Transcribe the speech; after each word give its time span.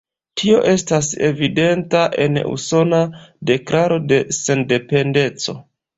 Tio 0.41 0.61
estas 0.69 1.09
evidenta 1.27 2.01
en 2.25 2.41
"Usona 2.53 3.03
Deklaro 3.53 4.03
de 4.13 4.23
Sendependeco". 4.39 5.61